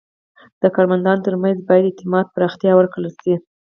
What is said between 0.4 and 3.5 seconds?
د کارمندانو ترمنځ باید اعتماد ته پراختیا ورکړل شي.